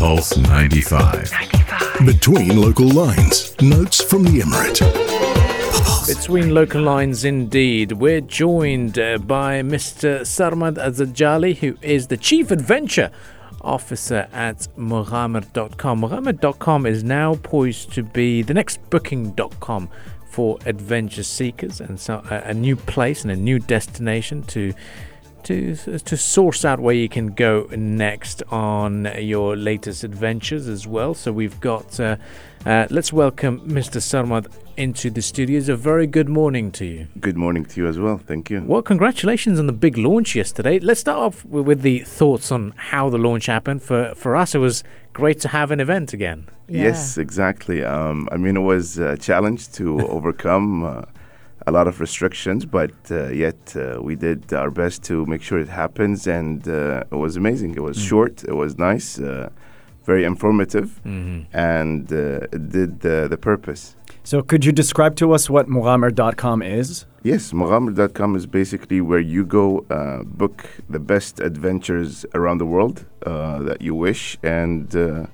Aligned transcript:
Pulse 0.00 0.34
95. 0.38 1.30
Between 2.06 2.58
local 2.58 2.88
lines, 2.88 3.54
notes 3.60 4.02
from 4.02 4.24
the 4.24 4.40
Emirate. 4.40 4.80
Between 6.06 6.54
local 6.54 6.80
lines, 6.80 7.26
indeed, 7.26 7.92
we're 7.92 8.22
joined 8.22 8.98
uh, 8.98 9.18
by 9.18 9.60
Mr. 9.60 10.22
Sarmad 10.22 10.76
Azajali, 10.76 11.54
who 11.58 11.76
is 11.82 12.06
the 12.06 12.16
Chief 12.16 12.50
Adventure 12.50 13.10
Officer 13.60 14.26
at 14.32 14.66
Mughamer.com. 14.78 16.00
Mughamer.com 16.00 16.86
is 16.86 17.04
now 17.04 17.34
poised 17.34 17.92
to 17.92 18.02
be 18.02 18.40
the 18.40 18.54
next 18.54 18.78
Booking.com 18.88 19.90
for 20.30 20.58
adventure 20.64 21.24
seekers, 21.24 21.78
and 21.78 22.00
so 22.00 22.22
a, 22.30 22.36
a 22.46 22.54
new 22.54 22.74
place 22.74 23.22
and 23.22 23.30
a 23.30 23.36
new 23.36 23.58
destination 23.58 24.44
to 24.44 24.72
to 25.44 25.74
to 25.76 26.16
source 26.16 26.64
out 26.64 26.80
where 26.80 26.94
you 26.94 27.08
can 27.08 27.28
go 27.28 27.68
next 27.70 28.42
on 28.50 29.08
your 29.18 29.56
latest 29.56 30.04
adventures 30.04 30.68
as 30.68 30.86
well. 30.86 31.14
So 31.14 31.32
we've 31.32 31.60
got. 31.60 31.98
Uh, 31.98 32.16
uh, 32.66 32.86
let's 32.90 33.10
welcome 33.10 33.60
Mr. 33.60 34.02
Sarmad 34.02 34.46
into 34.76 35.08
the 35.08 35.22
studios. 35.22 35.70
A 35.70 35.76
very 35.76 36.06
good 36.06 36.28
morning 36.28 36.70
to 36.72 36.84
you. 36.84 37.08
Good 37.18 37.38
morning 37.38 37.64
to 37.64 37.80
you 37.80 37.86
as 37.86 37.98
well. 37.98 38.18
Thank 38.18 38.50
you. 38.50 38.62
Well, 38.66 38.82
congratulations 38.82 39.58
on 39.58 39.66
the 39.66 39.72
big 39.72 39.96
launch 39.96 40.36
yesterday. 40.36 40.78
Let's 40.78 41.00
start 41.00 41.18
off 41.18 41.44
with, 41.46 41.66
with 41.66 41.80
the 41.80 42.00
thoughts 42.00 42.52
on 42.52 42.74
how 42.76 43.08
the 43.08 43.16
launch 43.16 43.46
happened. 43.46 43.82
For 43.82 44.12
for 44.14 44.36
us, 44.36 44.54
it 44.54 44.58
was 44.58 44.84
great 45.14 45.40
to 45.40 45.48
have 45.48 45.70
an 45.70 45.80
event 45.80 46.12
again. 46.12 46.48
Yes, 46.68 47.16
exactly. 47.16 47.82
Um, 47.82 48.28
I 48.30 48.36
mean, 48.36 48.56
it 48.56 48.60
was 48.60 48.98
a 48.98 49.16
challenge 49.16 49.72
to 49.72 50.00
overcome. 50.08 50.84
Uh, 50.84 51.02
a 51.66 51.70
lot 51.72 51.86
of 51.86 52.00
restrictions, 52.00 52.64
but 52.64 52.92
uh, 53.10 53.28
yet 53.28 53.76
uh, 53.76 54.00
we 54.02 54.14
did 54.16 54.52
our 54.52 54.70
best 54.70 55.02
to 55.04 55.26
make 55.26 55.42
sure 55.42 55.58
it 55.58 55.68
happens, 55.68 56.26
and 56.26 56.66
uh, 56.68 57.04
it 57.12 57.16
was 57.16 57.36
amazing. 57.36 57.74
It 57.76 57.82
was 57.82 57.96
Mm. 57.98 58.08
short, 58.08 58.44
it 58.44 58.54
was 58.56 58.78
nice, 58.78 59.18
uh, 59.18 59.48
very 60.06 60.24
informative, 60.24 60.88
Mhm. 61.04 61.44
and 61.52 62.12
uh, 62.12 62.46
it 62.56 62.68
did 62.70 63.00
the, 63.00 63.26
the 63.28 63.36
purpose. 63.36 63.94
So, 64.22 64.42
could 64.42 64.64
you 64.66 64.72
describe 64.72 65.14
to 65.16 65.32
us 65.32 65.48
what 65.50 65.66
Mughamer.com 65.68 66.62
is? 66.62 67.06
Yes, 67.22 67.52
Mughamer.com 67.52 68.36
is 68.36 68.46
basically 68.46 69.00
where 69.00 69.20
you 69.34 69.44
go 69.44 69.84
uh, 69.90 70.22
book 70.24 70.64
the 70.88 70.98
best 70.98 71.40
adventures 71.40 72.24
around 72.34 72.58
the 72.58 72.66
world 72.66 73.04
uh, 73.26 73.58
that 73.68 73.80
you 73.82 73.94
wish, 73.94 74.38
and 74.42 74.94
uh, 74.96 75.26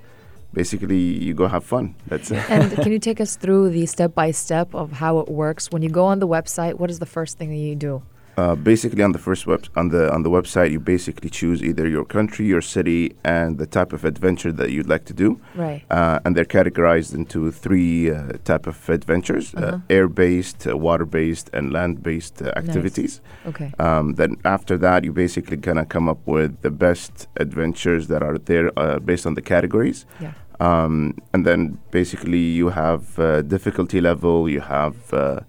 basically 0.61 0.99
you 1.27 1.35
go 1.43 1.47
have 1.47 1.65
fun. 1.65 1.95
That's 2.11 2.29
it. 2.33 2.43
And 2.51 2.73
can 2.83 2.91
you 2.97 2.99
take 3.09 3.21
us 3.21 3.37
through 3.37 3.65
the 3.77 3.85
step 3.87 4.13
by 4.23 4.29
step 4.33 4.75
of 4.75 4.87
how 5.03 5.13
it 5.23 5.29
works? 5.29 5.71
When 5.73 5.83
you 5.83 5.91
go 6.01 6.05
on 6.13 6.19
the 6.25 6.31
website, 6.39 6.75
what 6.81 6.91
is 6.91 6.99
the 6.99 7.11
first 7.17 7.33
thing 7.39 7.51
that 7.51 7.63
you 7.71 7.77
do? 7.91 8.03
Uh, 8.39 8.55
basically, 8.55 9.03
on 9.03 9.13
the 9.13 9.19
first 9.29 9.47
web 9.47 9.63
on 9.81 9.89
the 9.89 10.13
on 10.17 10.23
the 10.23 10.29
website, 10.39 10.71
you 10.71 10.79
basically 10.79 11.31
choose 11.31 11.59
either 11.71 11.89
your 11.89 12.05
country, 12.05 12.45
your 12.55 12.61
city, 12.77 13.03
and 13.25 13.57
the 13.57 13.67
type 13.79 13.95
of 13.97 14.05
adventure 14.05 14.53
that 14.53 14.69
you'd 14.75 14.91
like 14.95 15.05
to 15.07 15.15
do. 15.15 15.41
Right. 15.55 15.83
Uh, 15.91 16.19
and 16.23 16.37
they're 16.37 16.53
categorized 16.59 17.15
into 17.15 17.39
three 17.51 18.11
uh, 18.11 18.17
type 18.51 18.67
of 18.73 18.77
adventures: 18.99 19.47
uh 19.55 19.59
Uh-huh. 19.61 19.79
air-based, 19.89 20.61
uh, 20.67 20.77
water-based, 20.89 21.49
and 21.57 21.65
land-based 21.79 22.37
uh, 22.43 22.53
activities. 22.63 23.13
Okay. 23.51 23.69
Um, 23.87 24.07
then 24.21 24.33
after 24.45 24.77
that, 24.87 24.99
you 25.07 25.13
basically 25.15 25.57
gonna 25.69 25.87
come 25.95 26.07
up 26.13 26.21
with 26.27 26.51
the 26.67 26.71
best 26.87 27.13
adventures 27.45 28.03
that 28.09 28.23
are 28.29 28.39
there 28.51 28.69
uh, 28.79 28.99
based 29.09 29.25
on 29.29 29.35
the 29.39 29.43
categories. 29.55 30.05
Yeah. 30.21 30.33
Um, 30.61 31.19
and 31.33 31.45
then 31.47 31.79
basically 31.91 32.39
you 32.39 32.71
have 32.71 33.19
uh, 33.19 33.43
difficulty 33.43 34.01
level, 34.01 34.49
you 34.49 34.61
have 34.61 35.13
uh, 35.13 35.41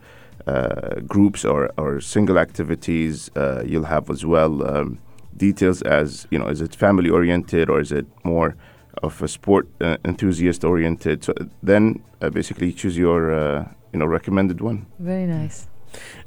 uh, 0.46 1.00
groups 1.02 1.46
or, 1.46 1.72
or 1.78 2.02
single 2.02 2.38
activities. 2.38 3.30
Uh, 3.36 3.64
you'll 3.66 3.86
have 3.86 4.10
as 4.10 4.26
well 4.26 4.68
um, 4.68 5.00
details 5.36 5.82
as 5.84 6.28
you 6.32 6.40
know, 6.40 6.48
is 6.48 6.62
it 6.62 6.76
family 6.76 7.10
oriented 7.10 7.70
or 7.70 7.80
is 7.80 7.92
it 7.92 8.06
more 8.24 8.56
of 9.04 9.22
a 9.22 9.28
sport 9.28 9.68
uh, 9.82 9.98
enthusiast 10.04 10.64
oriented? 10.64 11.24
So 11.24 11.34
then 11.64 12.04
uh, 12.22 12.30
basically 12.30 12.74
choose 12.74 12.98
your 12.98 13.34
uh, 13.34 13.68
you 13.94 14.00
know 14.00 14.06
recommended 14.06 14.62
one. 14.62 14.88
Very 15.00 15.26
nice. 15.26 15.68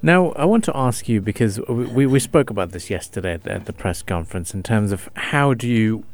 Now, 0.02 0.32
I 0.32 0.46
want 0.46 0.64
to 0.64 0.76
ask 0.76 1.08
you 1.08 1.20
because 1.20 1.60
we, 1.68 1.84
we, 1.84 2.06
we 2.06 2.18
spoke 2.18 2.50
about 2.50 2.72
this 2.72 2.88
yesterday 2.88 3.34
at 3.34 3.44
the, 3.44 3.52
at 3.52 3.66
the 3.66 3.72
press 3.72 4.02
conference 4.02 4.54
in 4.54 4.62
terms 4.62 4.90
of 4.90 5.10
how 5.14 5.54
do 5.54 5.68
you 5.68 6.04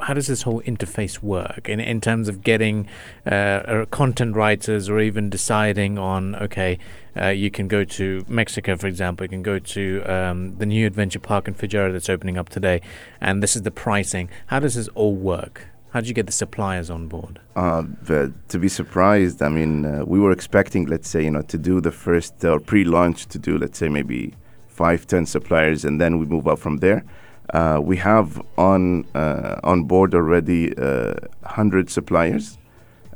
how 0.00 0.14
does 0.14 0.26
this 0.26 0.42
whole 0.42 0.60
interface 0.62 1.22
work 1.22 1.68
in 1.68 1.80
in 1.80 2.00
terms 2.00 2.28
of 2.28 2.42
getting 2.42 2.88
uh, 3.26 3.30
uh, 3.30 3.84
content 3.86 4.36
writers 4.36 4.88
or 4.88 5.00
even 5.00 5.30
deciding 5.30 5.98
on 5.98 6.34
okay 6.36 6.78
uh, 7.16 7.28
you 7.28 7.50
can 7.50 7.66
go 7.66 7.84
to 7.84 8.24
Mexico 8.28 8.76
for 8.76 8.86
example 8.86 9.24
you 9.24 9.30
can 9.30 9.42
go 9.42 9.58
to 9.58 10.02
um, 10.04 10.56
the 10.58 10.66
new 10.66 10.86
adventure 10.86 11.18
park 11.18 11.48
in 11.48 11.54
Fujairah 11.54 11.92
that's 11.92 12.10
opening 12.10 12.36
up 12.36 12.48
today 12.48 12.80
and 13.20 13.42
this 13.42 13.56
is 13.56 13.62
the 13.62 13.70
pricing. 13.70 14.28
How 14.46 14.60
does 14.60 14.74
this 14.74 14.88
all 14.88 15.14
work? 15.14 15.66
How 15.90 16.00
do 16.00 16.08
you 16.08 16.14
get 16.14 16.26
the 16.26 16.32
suppliers 16.32 16.90
on 16.90 17.08
board? 17.08 17.40
Uh, 17.54 17.84
to 18.48 18.58
be 18.58 18.68
surprised, 18.68 19.40
I 19.42 19.48
mean, 19.48 19.86
uh, 19.86 20.04
we 20.04 20.20
were 20.20 20.30
expecting, 20.30 20.86
let's 20.86 21.08
say, 21.08 21.24
you 21.24 21.30
know, 21.30 21.42
to 21.42 21.56
do 21.56 21.80
the 21.80 21.92
first 21.92 22.44
uh, 22.44 22.58
pre-launch, 22.58 23.26
to 23.26 23.38
do, 23.38 23.56
let's 23.56 23.78
say, 23.78 23.88
maybe 23.88 24.34
five, 24.68 25.06
ten 25.06 25.24
suppliers, 25.24 25.86
and 25.86 25.98
then 25.98 26.18
we 26.18 26.26
move 26.26 26.46
up 26.46 26.58
from 26.58 26.78
there. 26.78 27.02
Uh, 27.54 27.80
we 27.82 27.96
have 27.96 28.42
on 28.58 29.04
uh, 29.14 29.60
on 29.62 29.84
board 29.84 30.14
already 30.14 30.76
uh, 30.76 31.14
hundred 31.44 31.88
suppliers 31.90 32.58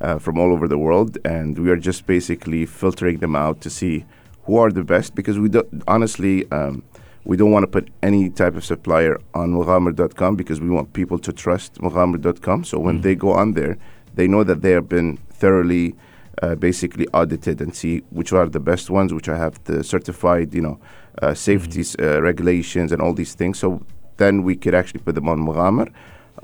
uh, 0.00 0.18
from 0.18 0.38
all 0.38 0.52
over 0.52 0.68
the 0.68 0.78
world, 0.78 1.18
and 1.24 1.58
we 1.58 1.70
are 1.70 1.76
just 1.76 2.06
basically 2.06 2.64
filtering 2.64 3.18
them 3.18 3.34
out 3.34 3.60
to 3.60 3.70
see 3.70 4.04
who 4.44 4.56
are 4.56 4.70
the 4.70 4.84
best. 4.84 5.14
Because 5.14 5.38
we 5.38 5.48
don't, 5.48 5.82
honestly, 5.88 6.50
um, 6.52 6.82
we 7.24 7.36
don't 7.36 7.50
want 7.50 7.64
to 7.64 7.66
put 7.66 7.88
any 8.02 8.30
type 8.30 8.56
of 8.56 8.64
supplier 8.64 9.18
on 9.34 9.52
Mughamer.com 9.52 10.36
because 10.36 10.60
we 10.60 10.70
want 10.70 10.92
people 10.92 11.18
to 11.18 11.32
trust 11.32 11.74
Mughamer.com. 11.74 12.64
So 12.64 12.78
when 12.78 13.00
they 13.02 13.14
go 13.14 13.32
on 13.32 13.52
there, 13.52 13.78
they 14.14 14.26
know 14.26 14.44
that 14.44 14.62
they 14.62 14.70
have 14.70 14.88
been 14.88 15.16
thoroughly, 15.30 15.94
uh, 16.42 16.54
basically 16.54 17.06
audited 17.08 17.60
and 17.60 17.74
see 17.74 17.98
which 18.10 18.32
are 18.32 18.48
the 18.48 18.60
best 18.60 18.90
ones, 18.90 19.12
which 19.12 19.28
I 19.28 19.36
have 19.36 19.62
the 19.64 19.84
certified, 19.84 20.54
you 20.54 20.62
know, 20.62 20.80
uh, 21.20 21.34
safety 21.34 21.84
uh, 21.98 22.22
regulations 22.22 22.92
and 22.92 23.02
all 23.02 23.12
these 23.12 23.34
things. 23.34 23.58
So 23.58 23.84
then 24.20 24.34
we 24.48 24.54
could 24.62 24.74
actually 24.80 25.00
put 25.06 25.14
them 25.18 25.28
on 25.28 25.38
Mughamer. 25.48 25.88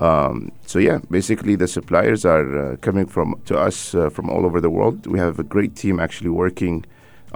Um, 0.07 0.51
so 0.71 0.77
yeah, 0.79 0.99
basically 1.09 1.55
the 1.55 1.67
suppliers 1.77 2.21
are 2.25 2.47
uh, 2.73 2.75
coming 2.87 3.07
from 3.15 3.27
to 3.45 3.57
us 3.67 3.77
uh, 3.95 4.09
from 4.15 4.29
all 4.29 4.43
over 4.45 4.59
the 4.61 4.69
world. 4.69 5.07
We 5.07 5.19
have 5.25 5.39
a 5.39 5.43
great 5.55 5.73
team 5.75 5.99
actually 5.99 6.29
working 6.43 6.85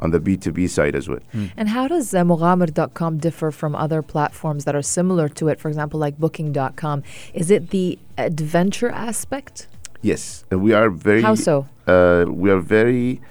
on 0.03 0.11
the 0.11 0.19
B2B 0.19 0.69
side 0.69 0.95
as 0.95 1.05
well. 1.09 1.19
And 1.57 1.67
how 1.69 1.87
does 1.87 2.13
uh, 2.13 2.23
Mughamer.com 2.23 3.17
differ 3.17 3.49
from 3.51 3.75
other 3.75 4.01
platforms 4.13 4.61
that 4.65 4.75
are 4.75 4.81
similar 4.99 5.27
to 5.39 5.43
it? 5.51 5.59
For 5.59 5.69
example, 5.69 5.99
like 5.99 6.15
Booking.com. 6.23 7.03
Is 7.33 7.51
it 7.51 7.69
the 7.71 7.97
adventure 8.17 8.91
aspect? 9.09 9.67
Yes, 10.01 10.45
we 10.49 10.73
are 10.73 10.89
very. 10.89 11.21
How 11.21 11.35
so? 11.35 11.67
Uh, 11.87 12.25
we 12.43 12.49
are 12.49 12.59
very 12.79 13.21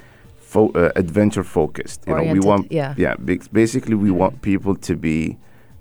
fo- 0.52 0.72
uh, 0.82 0.92
adventure 0.96 1.44
focused. 1.44 2.00
You 2.06 2.14
know, 2.16 2.32
we 2.32 2.40
want. 2.40 2.70
yeah. 2.70 2.94
Yeah. 2.96 3.14
Basically, 3.62 3.96
we 4.06 4.10
want 4.22 4.42
people 4.42 4.74
to 4.88 4.94
be 5.08 5.36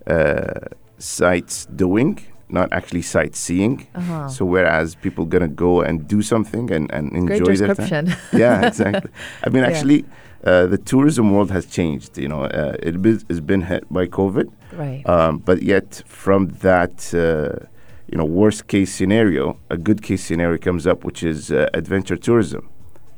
uh, 0.07 0.51
sights 0.99 1.65
doing, 1.67 2.19
not 2.49 2.71
actually 2.71 3.01
sightseeing. 3.01 3.87
Uh-huh. 3.95 4.27
So 4.29 4.45
whereas 4.45 4.95
people 4.95 5.25
gonna 5.25 5.47
go 5.47 5.81
and 5.81 6.07
do 6.07 6.21
something 6.21 6.71
and, 6.71 6.91
and 6.91 7.11
enjoy 7.15 7.45
Great 7.45 7.59
their 7.59 7.75
time. 7.75 8.07
yeah, 8.33 8.67
exactly. 8.67 9.11
I 9.43 9.49
mean, 9.49 9.63
Yeah. 9.67 9.69
actually, 9.69 10.05
uh, 10.43 10.67
the 10.67 10.77
tourism 10.77 11.31
world 11.31 11.51
has 11.51 11.65
changed. 11.65 12.17
You 12.17 12.27
know, 12.27 12.43
uh, 12.43 12.75
it 12.81 12.95
has 13.29 13.41
been 13.41 13.61
hit 13.63 13.91
by 13.91 14.07
COVID. 14.07 14.51
Right. 14.73 15.07
Um, 15.07 15.39
but 15.39 15.61
yet, 15.63 16.03
from 16.05 16.47
that, 16.61 17.13
uh, 17.13 17.65
you 18.07 18.17
know, 18.17 18.25
worst 18.25 18.67
case 18.67 18.93
scenario, 18.93 19.57
a 19.69 19.77
good 19.77 20.01
case 20.01 20.23
scenario 20.23 20.57
comes 20.57 20.87
up, 20.87 21.03
which 21.03 21.23
is 21.23 21.51
uh, 21.51 21.69
adventure 21.73 22.15
tourism, 22.17 22.69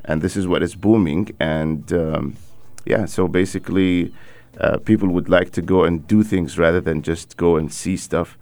and 0.04 0.20
this 0.22 0.36
is 0.36 0.46
what 0.46 0.62
is 0.62 0.74
booming. 0.74 1.30
And 1.40 1.92
um, 1.92 2.36
yeah, 2.84 3.06
so 3.06 3.28
basically, 3.28 4.12
uh, 4.60 4.78
people 4.78 5.08
would 5.08 5.28
like 5.28 5.50
to 5.52 5.62
go 5.62 5.84
and 5.84 6.06
do 6.06 6.22
things 6.22 6.58
rather 6.58 6.80
than 6.80 7.02
just 7.02 7.36
go 7.36 7.56
and 7.56 7.72
see 7.72 7.96
stuff. 7.96 8.36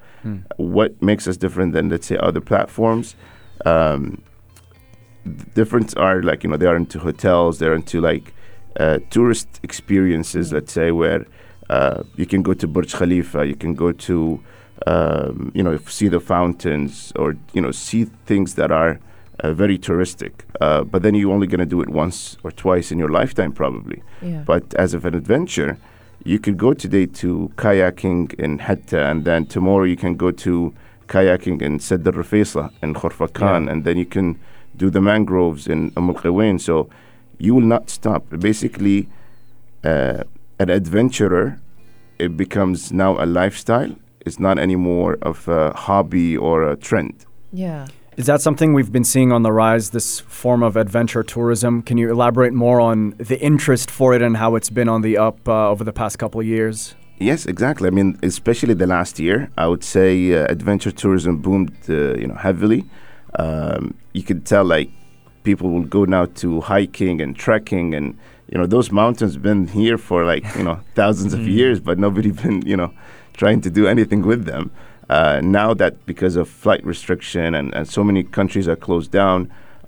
What 0.59 1.01
makes 1.03 1.27
us 1.27 1.37
different 1.39 1.73
than, 1.73 1.89
let's 1.89 2.07
say, 2.07 2.17
other 2.19 2.41
platforms? 2.43 3.15
Um, 3.65 4.23
different 5.55 5.97
are 5.99 6.23
like 6.23 6.43
you 6.45 6.51
know 6.51 6.57
they 6.57 6.67
are 6.67 6.77
into 6.77 6.99
hotels 6.99 7.59
they're 7.59 7.75
into 7.75 8.01
like 8.01 8.33
uh, 8.79 8.99
tourist 9.11 9.49
experiences 9.63 10.53
let's 10.53 10.73
say 10.73 10.91
where 10.91 11.27
uh, 11.69 12.03
you 12.17 12.25
can 12.27 12.43
go 12.43 12.55
to 12.55 12.67
Burj 12.67 12.95
Khalifa 12.95 13.47
you 13.47 13.55
can 13.55 13.75
go 13.75 13.93
to 13.93 14.41
um, 14.87 15.53
you 15.55 15.63
know 15.63 15.77
see 15.87 16.09
the 16.09 16.21
fountains 16.21 17.13
or 17.17 17.37
you 17.53 17.61
know 17.61 17.71
see 17.71 18.05
things 18.25 18.55
that 18.55 18.71
are 18.73 18.99
uh, 19.41 19.53
very 19.53 19.79
touristic 19.79 20.33
uh, 20.61 20.85
but 20.85 21.03
then 21.03 21.15
you're 21.15 21.33
only 21.33 21.47
going 21.47 21.61
to 21.61 21.67
do 21.67 21.83
it 21.83 21.91
once 21.91 22.39
or 22.43 22.51
twice 22.51 22.91
in 22.91 22.99
your 22.99 23.09
lifetime 23.11 23.53
probably 23.53 24.03
Yeah. 24.23 24.43
but 24.47 24.75
as 24.75 24.95
of 24.95 25.05
an 25.05 25.15
adventure 25.15 25.77
you 26.25 26.39
could 26.39 26.57
go 26.59 26.75
today 26.75 27.07
to 27.07 27.51
kayaking 27.57 28.35
in 28.35 28.59
Hatta 28.59 29.07
and 29.09 29.25
then 29.25 29.47
tomorrow 29.47 29.85
you 29.85 29.97
can 29.97 30.15
go 30.17 30.31
to 30.31 30.73
kayaking 31.09 31.63
in 31.63 31.79
Sadd 31.79 32.07
al 32.07 32.13
Rafisah 32.13 32.71
in 32.83 32.95
Khorfakan 32.95 33.65
Yeah. 33.67 33.73
and 33.73 33.85
then 33.85 33.97
you 33.97 34.07
can 34.07 34.39
do 34.77 34.91
the 34.91 35.01
mangroves 35.01 35.67
in 35.67 35.93
Umm 35.97 36.11
al 36.11 36.59
So 36.59 36.89
you 37.39 37.55
will 37.55 37.63
not 37.67 37.91
stop. 37.91 38.25
Basically, 38.39 39.09
uh, 39.83 40.25
an 40.59 40.71
adventurer, 40.71 41.59
it 42.19 42.37
becomes 42.37 42.93
now 42.93 43.23
a 43.23 43.27
lifestyle. 43.27 43.95
It's 44.27 44.39
not 44.39 44.59
anymore 44.59 45.19
of 45.23 45.49
a 45.49 45.73
hobby 45.73 46.37
or 46.37 46.69
a 46.69 46.77
trend. 46.77 47.25
Yeah. 47.53 47.87
Is 48.17 48.27
that 48.27 48.41
something 48.41 48.75
we've 48.75 48.91
been 48.91 49.05
seeing 49.05 49.31
on 49.31 49.45
the 49.45 49.53
rise, 49.53 49.91
this 49.91 50.21
form 50.21 50.63
of 50.63 50.77
adventure 50.77 51.23
tourism? 51.23 51.81
Can 51.81 51.97
you 51.97 52.11
elaborate 52.11 52.53
more 52.53 52.81
on 52.81 53.15
the 53.19 53.41
interest 53.41 53.91
for 53.91 54.15
it 54.15 54.21
and 54.21 54.37
how 54.37 54.57
it's 54.57 54.69
been 54.69 54.89
on 54.89 55.03
the 55.03 55.17
up 55.17 55.49
uh, 55.49 55.71
over 55.71 55.85
the 55.85 55.93
past 55.93 56.19
couple 56.19 56.41
of 56.41 56.47
years? 56.47 56.97
Yes, 57.19 57.47
exactly. 57.47 57.87
I 57.87 57.91
mean, 57.91 58.19
especially 58.23 58.75
the 58.75 58.87
last 58.87 59.21
year, 59.21 59.49
I 59.57 59.69
would 59.69 59.85
say 59.85 60.35
uh, 60.35 60.47
adventure 60.51 60.91
tourism 60.91 61.39
boomed, 61.39 61.73
uh, 61.89 62.15
you 62.15 62.27
know, 62.27 62.35
heavily. 62.35 62.85
Um, 63.39 63.95
you 64.13 64.25
could 64.25 64.45
tell 64.45 64.65
like 64.65 64.91
people 65.45 65.71
will 65.71 65.85
go 65.85 66.05
now 66.05 66.27
to 66.27 66.63
hiking 66.63 67.21
and 67.21 67.37
trekking, 67.37 67.95
and 67.95 68.19
you 68.49 68.59
know 68.59 68.67
those 68.67 68.91
mountains 68.91 69.37
been 69.37 69.69
here 69.69 69.99
for 69.99 70.25
like 70.25 70.45
you 70.57 70.65
know 70.65 70.81
thousands 70.97 71.33
of 71.33 71.47
years, 71.59 71.79
but 71.79 71.99
nobody 71.99 72.31
been 72.43 72.63
you 72.63 72.77
know 72.77 72.93
trying 73.35 73.61
to 73.61 73.71
do 73.71 73.87
anything 73.87 74.23
with 74.23 74.47
them. 74.47 74.73
Uh, 75.11 75.41
now 75.43 75.75
that 75.75 75.93
because 76.07 76.35
of 76.37 76.47
flight 76.49 76.83
restriction 76.93 77.49
and, 77.59 77.75
and 77.77 77.85
so 77.97 78.03
many 78.05 78.23
countries 78.39 78.67
are 78.69 78.77
closed 78.87 79.11
down, 79.11 79.39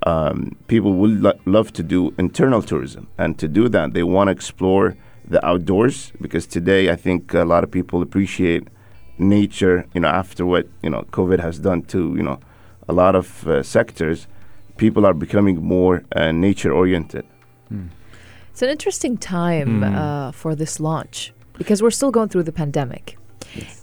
um, 0.05 0.35
people 0.67 0.91
would 0.99 1.21
lo- 1.25 1.39
love 1.45 1.71
to 1.79 1.83
do 1.95 1.99
internal 2.17 2.61
tourism, 2.61 3.03
and 3.17 3.31
to 3.39 3.47
do 3.47 3.63
that, 3.75 3.93
they 3.93 4.03
want 4.03 4.27
to 4.27 4.31
explore 4.39 4.85
the 5.33 5.39
outdoors 5.51 6.11
because 6.19 6.45
today 6.57 6.91
I 6.95 6.97
think 7.05 7.33
a 7.33 7.45
lot 7.53 7.63
of 7.63 7.71
people 7.71 8.01
appreciate 8.01 8.63
nature. 9.17 9.77
You 9.93 10.01
know, 10.01 10.09
after 10.09 10.45
what 10.45 10.65
you 10.83 10.89
know 10.89 11.03
COVID 11.17 11.39
has 11.39 11.55
done 11.59 11.81
to 11.93 11.99
you 12.19 12.23
know 12.23 12.37
a 12.89 12.93
lot 12.93 13.15
of 13.15 13.47
uh, 13.47 13.63
sectors, 13.63 14.27
people 14.75 15.05
are 15.05 15.13
becoming 15.25 15.55
more 15.63 16.03
uh, 16.17 16.31
nature 16.33 16.71
oriented. 16.73 17.25
It's 18.51 18.61
an 18.61 18.69
interesting 18.69 19.17
time 19.17 19.81
Mm. 19.81 19.95
uh, 19.95 20.31
for 20.31 20.53
this 20.55 20.79
launch 20.79 21.33
because 21.59 21.81
we're 21.81 21.95
still 21.99 22.11
going 22.11 22.29
through 22.29 22.43
the 22.43 22.51
pandemic. 22.51 23.17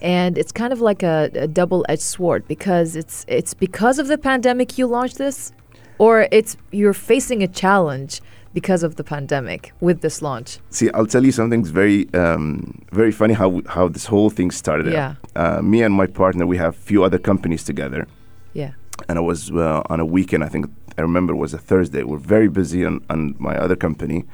And 0.01 0.39
it's 0.39 0.53
kind 0.53 0.73
of 0.73 0.81
like 0.81 1.03
a, 1.03 1.31
a 1.35 1.47
double-edged 1.47 2.03
sword 2.03 2.47
because 2.49 2.97
it's 2.97 3.25
it's 3.29 3.55
because 3.55 3.99
of 3.99 4.07
the 4.09 4.19
pandemic 4.19 4.79
you 4.79 4.87
launched 4.87 5.19
this, 5.19 5.53
or 5.99 6.29
it's 6.33 6.57
you're 6.73 6.95
facing 6.95 7.43
a 7.43 7.49
challenge 7.49 8.21
because 8.53 8.83
of 8.83 8.97
the 8.97 9.05
pandemic 9.05 9.73
with 9.81 10.01
this 10.01 10.23
launch. 10.23 10.59
See, 10.71 10.91
I'll 10.93 11.07
tell 11.07 11.25
you 11.25 11.31
something 11.33 11.65
very, 11.65 12.13
um, 12.15 12.83
very 12.93 13.13
funny 13.13 13.35
how 13.35 13.63
how 13.69 13.89
this 13.89 14.07
whole 14.07 14.31
thing 14.31 14.51
started. 14.51 14.93
Yeah. 14.93 15.15
Uh, 15.37 15.63
me 15.63 15.83
and 15.83 15.95
my 15.95 16.07
partner, 16.07 16.47
we 16.47 16.57
have 16.59 16.75
few 16.75 17.05
other 17.05 17.19
companies 17.19 17.63
together, 17.65 18.07
Yeah. 18.55 18.73
and 19.09 19.19
I 19.19 19.21
was 19.23 19.51
uh, 19.51 19.83
on 19.93 20.01
a 20.01 20.05
weekend. 20.05 20.43
I 20.43 20.49
think 20.49 20.67
I 20.99 21.03
remember 21.03 21.33
it 21.33 21.39
was 21.39 21.55
a 21.55 21.59
Thursday. 21.59 22.03
We're 22.03 22.19
very 22.37 22.49
busy 22.49 22.85
on, 22.85 23.01
on 23.09 23.35
my 23.39 23.55
other 23.57 23.77
company, 23.77 24.25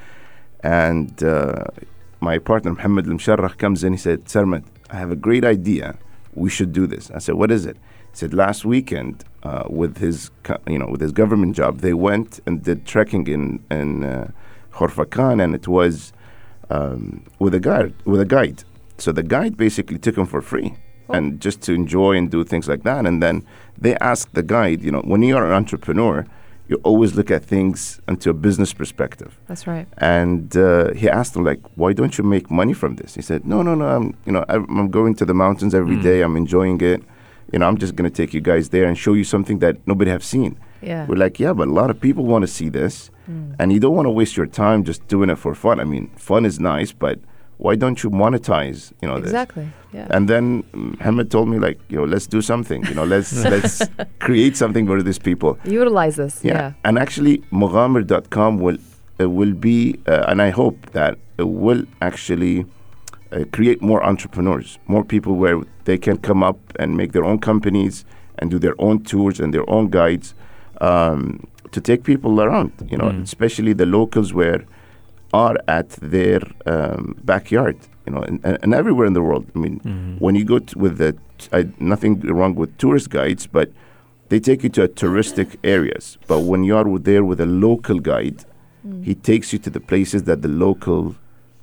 and 0.63 1.23
uh, 1.23 1.65
my 2.19 2.37
partner 2.39 2.71
Mohammed 2.73 3.07
Al 3.07 3.49
comes 3.49 3.83
in. 3.83 3.93
He 3.93 3.97
said, 3.97 4.25
"Sarmad, 4.25 4.63
I 4.89 4.97
have 4.97 5.11
a 5.11 5.15
great 5.15 5.43
idea. 5.43 5.97
We 6.33 6.49
should 6.49 6.71
do 6.71 6.87
this." 6.87 7.11
I 7.11 7.19
said, 7.19 7.35
"What 7.35 7.51
is 7.51 7.65
it?" 7.65 7.77
He 8.11 8.17
said, 8.17 8.33
"Last 8.33 8.65
weekend, 8.65 9.23
uh, 9.43 9.63
with 9.69 9.97
his 9.97 10.31
co- 10.43 10.61
you 10.67 10.79
know 10.79 10.87
with 10.87 11.01
his 11.01 11.11
government 11.11 11.55
job, 11.55 11.79
they 11.79 11.93
went 11.93 12.39
and 12.45 12.63
did 12.63 12.85
trekking 12.85 13.27
in 13.27 13.59
in 13.69 14.03
uh, 14.03 14.31
Khorfakan, 14.73 15.43
and 15.43 15.55
it 15.55 15.67
was 15.67 16.13
um, 16.69 17.23
with 17.39 17.53
a 17.53 17.59
guide 17.59 17.93
with 18.05 18.21
a 18.21 18.25
guide. 18.25 18.63
So 18.97 19.11
the 19.11 19.23
guide 19.23 19.57
basically 19.57 19.99
took 19.99 20.17
him 20.17 20.25
for 20.25 20.41
free." 20.41 20.75
And 21.09 21.39
just 21.39 21.61
to 21.61 21.71
enjoy 21.73 22.17
and 22.17 22.29
do 22.29 22.43
things 22.43 22.67
like 22.67 22.83
that. 22.83 23.05
And 23.05 23.23
then 23.23 23.45
they 23.77 23.95
asked 23.99 24.33
the 24.33 24.43
guide, 24.43 24.81
you 24.83 24.91
know, 24.91 24.99
when 25.05 25.23
you're 25.23 25.45
an 25.45 25.53
entrepreneur, 25.53 26.25
you 26.69 26.79
always 26.83 27.15
look 27.15 27.31
at 27.31 27.45
things 27.45 28.01
into 28.07 28.29
a 28.29 28.33
business 28.33 28.73
perspective. 28.73 29.39
That's 29.47 29.65
right. 29.67 29.87
And 29.99 30.55
uh, 30.57 30.93
he 30.93 31.09
asked 31.09 31.35
him, 31.35 31.43
like, 31.45 31.61
why 31.75 31.93
don't 31.93 32.17
you 32.17 32.23
make 32.23 32.51
money 32.51 32.73
from 32.73 32.95
this? 32.95 33.15
He 33.15 33.21
said, 33.21 33.45
no, 33.45 33.61
no, 33.61 33.73
no. 33.75 33.87
I'm, 33.87 34.17
you 34.25 34.33
know, 34.33 34.43
I'm 34.49 34.65
I'm 34.77 34.89
going 34.89 35.15
to 35.15 35.25
the 35.25 35.33
mountains 35.33 35.73
every 35.73 35.95
day. 35.95 36.21
I'm 36.21 36.35
enjoying 36.35 36.81
it. 36.81 37.01
You 37.53 37.59
know, 37.59 37.67
I'm 37.67 37.77
just 37.77 37.95
going 37.95 38.09
to 38.11 38.15
take 38.15 38.33
you 38.33 38.41
guys 38.41 38.69
there 38.69 38.85
and 38.85 38.97
show 38.97 39.13
you 39.13 39.23
something 39.23 39.59
that 39.59 39.77
nobody 39.87 40.11
have 40.11 40.23
seen. 40.23 40.59
Yeah. 40.81 41.05
We're 41.07 41.15
like, 41.15 41.39
yeah, 41.39 41.53
but 41.53 41.67
a 41.69 41.71
lot 41.71 41.89
of 41.89 41.99
people 42.01 42.25
want 42.25 42.43
to 42.43 42.47
see 42.47 42.69
this, 42.69 43.09
and 43.59 43.71
you 43.71 43.79
don't 43.79 43.95
want 43.95 44.05
to 44.05 44.11
waste 44.11 44.35
your 44.37 44.47
time 44.47 44.83
just 44.83 45.07
doing 45.07 45.29
it 45.29 45.37
for 45.37 45.55
fun. 45.55 45.79
I 45.79 45.85
mean, 45.85 46.09
fun 46.17 46.45
is 46.45 46.59
nice, 46.59 46.91
but 46.91 47.19
why 47.57 47.75
don't 47.75 48.03
you 48.03 48.09
monetize? 48.11 48.91
You 49.01 49.07
know, 49.07 49.15
this? 49.19 49.29
Exactly. 49.29 49.67
Yeah. 49.93 50.07
And 50.11 50.27
then 50.29 50.63
Mohammed 50.73 51.31
told 51.31 51.49
me, 51.49 51.57
like, 51.59 51.79
you 51.89 51.97
know, 51.97 52.03
let's 52.05 52.27
do 52.27 52.41
something. 52.41 52.85
You 52.85 52.93
know, 52.93 53.03
let's 53.05 53.33
let's 53.53 53.81
create 54.19 54.55
something 54.57 54.85
for 54.85 55.01
these 55.01 55.19
people. 55.19 55.57
Utilize 55.65 56.15
this. 56.17 56.43
Yeah. 56.43 56.53
Yeah. 56.53 56.73
And 56.83 56.97
actually, 56.99 57.39
Mughamer.com 57.51 58.59
will 58.59 58.77
uh, 59.19 59.29
will 59.29 59.53
be, 59.53 59.99
uh, 60.07 60.25
and 60.27 60.41
I 60.41 60.49
hope 60.51 60.91
that 60.91 61.17
it 61.37 61.47
will 61.47 61.83
actually 62.01 62.65
uh, 63.31 63.45
create 63.51 63.81
more 63.81 64.03
entrepreneurs, 64.03 64.77
more 64.87 65.03
people 65.03 65.33
where 65.35 65.61
they 65.85 65.97
can 65.97 66.17
come 66.17 66.43
up 66.43 66.57
and 66.79 66.95
make 66.97 67.11
their 67.13 67.23
own 67.25 67.39
companies 67.39 68.05
and 68.39 68.51
do 68.51 68.59
their 68.59 68.75
own 68.79 69.03
tours 69.03 69.39
and 69.39 69.51
their 69.53 69.67
own 69.69 69.89
guides 69.89 70.35
um, 70.81 71.47
to 71.71 71.81
take 71.81 72.03
people 72.03 72.39
around. 72.41 72.71
You 72.91 72.97
know, 72.97 73.09
Mm. 73.09 73.23
especially 73.23 73.73
the 73.73 73.85
locals 73.85 74.31
where 74.33 74.63
are 75.33 75.57
at 75.67 75.89
their 76.01 76.41
um, 76.65 77.15
backyard. 77.23 77.77
You 78.05 78.13
know, 78.13 78.21
and, 78.21 78.39
and, 78.45 78.57
and 78.63 78.73
everywhere 78.73 79.05
in 79.05 79.13
the 79.13 79.21
world. 79.21 79.45
I 79.55 79.59
mean, 79.59 79.79
Mhm. 79.81 80.21
when 80.21 80.35
you 80.35 80.45
go 80.45 80.59
t- 80.59 80.79
with 80.79 80.97
the, 80.97 81.11
t- 81.37 81.49
I, 81.51 81.67
nothing 81.79 82.19
wrong 82.21 82.55
with 82.55 82.77
tourist 82.77 83.09
guides, 83.09 83.47
but 83.47 83.69
they 84.29 84.39
take 84.39 84.63
you 84.63 84.69
to 84.69 84.83
a 84.83 84.87
touristic 84.87 85.57
areas. 85.63 86.17
But 86.27 86.39
when 86.41 86.63
you 86.63 86.77
are 86.77 86.99
there 86.99 87.23
with 87.25 87.41
a 87.41 87.45
local 87.45 87.99
guide, 87.99 88.45
Mm. 88.87 89.03
he 89.03 89.13
takes 89.15 89.51
you 89.51 89.59
to 89.59 89.69
the 89.69 89.81
places 89.81 90.23
that 90.23 90.41
the 90.41 90.47
local 90.47 91.15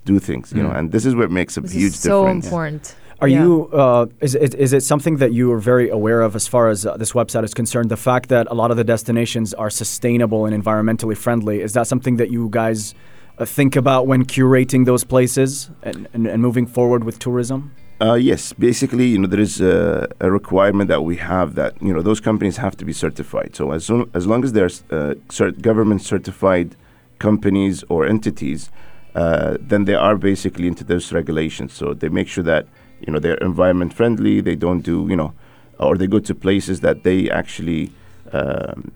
do 0.05 0.19
things. 0.19 0.52
You 0.52 0.62
know, 0.64 0.69
Mm. 0.70 0.78
and 0.78 0.93
this 0.93 1.06
is 1.06 1.14
what 1.14 1.31
makes 1.31 1.56
a 1.56 1.62
This 1.62 1.72
huge 1.72 1.94
is 1.94 2.00
so 2.00 2.25
difference. 2.25 2.44
important. 2.46 2.94
Are 3.22 3.28
Yeah. 3.28 3.43
you? 3.44 3.69
Uh, 3.72 4.06
is 4.20 4.34
it 4.34 4.55
is 4.66 4.72
it 4.75 4.82
something 4.82 5.16
that 5.22 5.32
you 5.32 5.50
are 5.55 5.62
very 5.72 5.88
aware 5.88 6.20
of 6.20 6.34
as 6.37 6.46
far 6.46 6.69
as 6.69 6.84
uh, 6.84 6.96
this 7.02 7.12
website 7.12 7.44
is 7.44 7.55
concerned? 7.55 7.88
The 7.88 8.02
fact 8.11 8.28
that 8.28 8.44
a 8.50 8.55
lot 8.55 8.70
of 8.72 8.76
the 8.76 8.84
destinations 8.84 9.55
are 9.55 9.70
sustainable 9.70 10.44
and 10.46 10.52
environmentally 10.62 11.16
friendly 11.16 11.56
is 11.62 11.72
that 11.72 11.87
something 11.87 12.16
that 12.19 12.31
you 12.31 12.49
guys 12.50 12.94
think 13.39 13.77
about 13.77 14.07
when 14.07 14.25
curating 14.25 14.85
those 14.85 15.05
places 15.05 15.71
and, 15.83 16.09
and, 16.13 16.27
and 16.27 16.43
moving 16.43 16.67
forward 16.67 17.05
with 17.05 17.19
tourism? 17.19 17.73
Uh, 18.01 18.15
yes, 18.15 18.53
basically, 18.53 19.07
you 19.07 19.19
know, 19.19 19.29
there 19.29 19.41
is 19.41 19.61
a, 19.61 20.09
a 20.21 20.31
requirement 20.31 20.89
that 20.89 21.03
we 21.03 21.17
have 21.17 21.55
that 21.55 21.81
you 21.81 21.93
know 21.93 22.03
those 22.03 22.21
companies 22.21 22.57
have 22.57 22.77
to 22.77 22.85
be 22.85 22.93
certified. 22.93 23.55
So 23.55 23.71
as 23.71 23.91
as 24.15 24.27
long 24.27 24.45
as 24.45 24.53
they're 24.53 24.67
uh, 24.67 25.15
cert- 25.29 25.63
government 25.63 26.03
certified 26.03 26.75
companies 27.19 27.85
or 27.89 28.05
entities, 28.05 28.71
uh, 29.15 29.57
then 29.61 29.85
they 29.85 29.95
are 29.95 30.17
basically 30.17 30.67
into 30.67 30.83
those 30.83 31.13
regulations. 31.13 31.73
So 31.73 31.95
they 31.95 32.09
make 32.09 32.27
sure 32.27 32.45
that 32.45 32.67
you 33.01 33.13
know 33.13 33.21
they're 33.21 33.37
environment 33.37 33.95
friendly. 33.95 34.41
They 34.41 34.57
don't 34.57 34.81
do 34.81 35.07
you 35.09 35.17
know, 35.17 35.33
or 35.79 35.97
they 35.97 36.09
go 36.09 36.19
to 36.19 36.35
places 36.35 36.81
that 36.81 37.05
they 37.05 37.31
actually 37.31 37.93
um, 38.33 38.91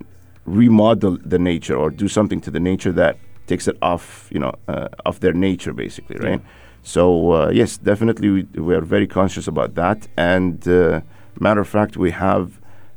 remodel 0.45 1.19
the 1.25 1.39
nature 1.39 1.77
or 1.77 1.91
do 1.91 2.09
something 2.09 2.41
to 2.41 2.51
the 2.51 2.61
nature 2.61 2.93
that 2.93 3.17
takes 3.49 3.67
it 3.69 3.77
off 3.83 4.29
you 4.35 4.41
know 4.43 4.53
uh, 4.69 4.89
off 5.07 5.19
their 5.21 5.35
nature 5.49 5.73
basically, 5.85 6.17
right? 6.29 6.41
So 6.83 7.33
uh, 7.33 7.51
yes, 7.61 7.79
definitely 7.79 8.29
we, 8.31 8.43
we 8.69 8.75
are 8.75 8.85
very 8.97 9.07
conscious 9.07 9.49
about 9.49 9.75
that. 9.75 9.99
And 10.17 10.67
uh, 10.69 11.01
matter 11.41 11.61
of 11.61 11.69
fact, 11.69 11.97
we 11.97 12.11
have 12.13 12.47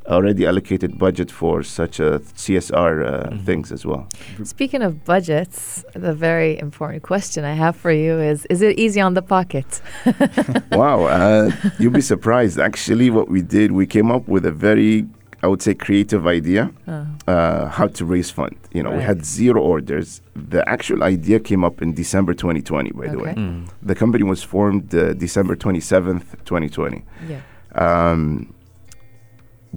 already 0.07 0.45
allocated 0.47 0.97
budget 0.97 1.29
for 1.31 1.63
such 1.63 1.99
a 1.99 2.19
CSR 2.43 2.93
uh, 3.05 3.29
Mhm. 3.31 3.45
things 3.45 3.71
as 3.71 3.85
well. 3.85 4.03
Speaking 4.43 4.81
of 4.83 4.91
budgets, 5.05 5.83
the 5.93 6.13
very 6.13 6.57
important 6.59 7.03
question 7.03 7.43
I 7.45 7.53
have 7.53 7.75
for 7.75 7.91
you 7.91 8.13
is 8.31 8.45
Is 8.49 8.61
it 8.61 8.79
easy 8.79 9.01
on 9.01 9.13
the 9.13 9.21
pocket? 9.21 9.81
wow, 10.71 11.03
uh, 11.05 11.51
you'll 11.79 11.91
be 11.93 12.01
surprised. 12.01 12.59
Actually, 12.59 13.09
what 13.09 13.27
we 13.29 13.41
did, 13.41 13.71
we 13.71 13.85
came 13.85 14.09
up 14.15 14.27
with 14.27 14.45
a 14.45 14.51
very, 14.51 15.05
I 15.43 15.47
would 15.47 15.61
say, 15.61 15.73
creative 15.73 16.27
idea 16.27 16.71
Uh, 16.87 17.05
uh, 17.27 17.65
how 17.69 17.87
to 17.87 18.05
raise 18.05 18.29
fund. 18.29 18.55
You 18.73 18.83
know, 18.83 18.91
we 18.91 19.01
had 19.03 19.25
zero 19.25 19.59
orders. 19.61 20.21
The 20.35 20.61
actual 20.69 21.03
idea 21.03 21.39
came 21.39 21.63
up 21.63 21.81
in 21.81 21.93
December 21.93 22.33
2020, 22.33 22.91
by 22.91 23.07
the 23.07 23.17
way. 23.17 23.33
Mm. 23.33 23.67
The 23.81 23.95
company 23.95 24.23
was 24.23 24.43
formed 24.43 24.93
uh, 24.93 25.13
December 25.13 25.55
27th, 25.55 26.25
2020. 26.45 27.03
yeah. 27.27 27.39
um, 27.75 28.53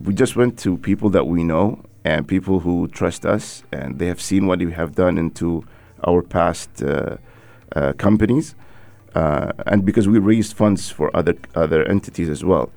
we 0.06 0.12
just 0.12 0.34
went 0.36 0.58
to 0.58 0.76
people 0.76 1.08
that 1.10 1.26
we 1.26 1.44
know 1.44 1.78
and 2.04 2.26
people 2.26 2.60
who 2.60 2.88
trust 2.88 3.24
us, 3.24 3.62
and 3.72 3.98
they 3.98 4.06
have 4.06 4.20
seen 4.20 4.46
what 4.46 4.58
we 4.58 4.72
have 4.72 4.94
done 4.94 5.16
into 5.16 5.64
our 6.06 6.20
past 6.22 6.82
uh, 6.82 7.16
uh, 7.76 7.92
companies, 7.96 8.54
uh, 9.14 9.52
and 9.66 9.84
because 9.84 10.06
we 10.08 10.18
raised 10.18 10.52
funds 10.56 10.90
for 10.90 11.10
other 11.16 11.34
other 11.54 11.84
entities 11.88 12.28
as 12.28 12.42
well. 12.44 12.70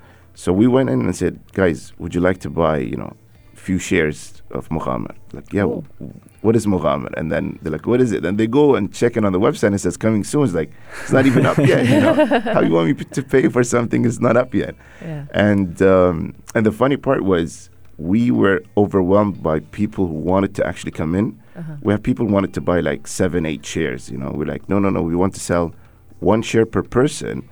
So 0.44 0.54
we 0.54 0.68
went 0.68 0.90
in 0.94 1.00
and 1.02 1.16
said, 1.16 1.40
guys, 1.54 1.94
would 1.98 2.14
you 2.14 2.22
like 2.22 2.40
to 2.42 2.50
buy, 2.52 2.78
you 2.92 2.96
know, 2.96 3.12
few 3.56 3.80
shares 3.80 4.44
of 4.52 4.70
Mughamer? 4.70 5.16
Like, 5.34 5.52
yeah, 5.52 5.64
Cool. 5.64 5.84
w- 6.00 6.14
what 6.42 6.56
is 6.56 6.68
Mughamer? 6.68 7.12
And 7.18 7.32
then 7.32 7.58
they're 7.62 7.72
like, 7.72 7.88
what 7.88 8.00
is 8.02 8.12
it? 8.12 8.24
And 8.24 8.38
they 8.40 8.46
go 8.46 8.76
and 8.76 8.94
check 8.94 9.18
it 9.18 9.26
on 9.26 9.34
the 9.34 9.40
website 9.40 9.64
and 9.70 9.76
it 9.76 9.80
says 9.80 9.98
coming 9.98 10.24
soon. 10.24 10.44
It's 10.44 10.54
like, 10.54 10.72
it's 11.02 11.12
not 11.12 11.26
even 11.26 11.44
up 11.48 11.58
yet. 11.58 11.82
You 11.94 12.00
know, 12.06 12.14
how 12.54 12.62
you 12.62 12.72
want 12.78 12.88
me 12.88 12.94
p- 12.94 13.06
to 13.06 13.24
pay 13.24 13.50
for 13.50 13.64
something 13.64 14.06
is 14.06 14.20
not 14.20 14.38
up 14.38 14.54
yet. 14.54 14.76
Yeah. 15.02 15.26
And 15.32 15.82
um, 15.82 16.36
and 16.54 16.64
the 16.68 16.72
funny 16.72 16.98
part 16.98 17.24
was 17.24 17.72
we 17.98 18.30
were 18.30 18.62
overwhelmed 18.78 19.42
by 19.42 19.60
people 19.82 20.06
who 20.06 20.14
wanted 20.14 20.54
to 20.58 20.68
actually 20.70 20.92
come 20.92 21.16
in. 21.16 21.28
Uh-huh. 21.56 21.78
We 21.82 21.94
have 21.94 22.04
people 22.04 22.28
wanted 22.28 22.54
to 22.54 22.62
buy 22.62 22.80
like 22.82 23.08
seven, 23.08 23.44
eight 23.48 23.66
shares. 23.66 24.12
You 24.12 24.20
know, 24.20 24.30
we're 24.38 24.46
like, 24.54 24.70
no, 24.70 24.78
no, 24.78 24.92
no. 24.92 25.02
We 25.02 25.16
want 25.16 25.34
to 25.34 25.40
sell 25.40 25.74
one 26.20 26.44
share 26.44 26.68
per 26.68 26.84
person, 26.84 27.50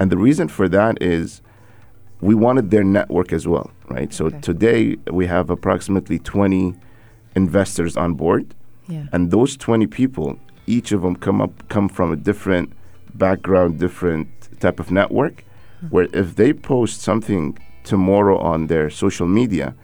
and 0.00 0.10
the 0.10 0.18
reason 0.18 0.48
for 0.48 0.68
that 0.68 1.00
is 1.00 1.40
we 2.24 2.34
wanted 2.34 2.70
their 2.70 2.84
network 2.84 3.32
as 3.34 3.46
well, 3.46 3.70
right? 3.90 4.10
So 4.18 4.22
Okay. 4.26 4.40
today 4.40 4.96
we 5.18 5.26
have 5.26 5.50
approximately 5.50 6.18
20 6.18 6.74
investors 7.36 7.96
on 8.04 8.14
board, 8.14 8.44
Yeah. 8.88 9.12
and 9.12 9.30
those 9.30 9.56
20 9.58 9.86
people, 9.86 10.38
each 10.66 10.90
of 10.92 11.02
them 11.02 11.16
come 11.16 11.38
up 11.44 11.52
come 11.68 11.86
from 11.96 12.08
a 12.12 12.16
different 12.16 12.72
background, 13.14 13.78
different 13.78 14.28
type 14.64 14.78
of 14.80 14.90
network. 14.90 15.44
Hmm. 15.80 15.86
Where 15.94 16.08
if 16.22 16.28
they 16.40 16.52
post 16.54 17.02
something 17.02 17.44
tomorrow 17.92 18.38
on 18.52 18.68
their 18.72 18.88
social 18.88 19.28
media, 19.40 19.74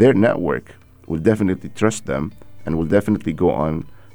their 0.00 0.14
network 0.14 0.66
will 1.08 1.22
definitely 1.30 1.70
trust 1.80 2.06
them 2.06 2.30
and 2.64 2.70
will 2.78 2.90
definitely 2.98 3.32
go 3.44 3.50
on 3.50 3.72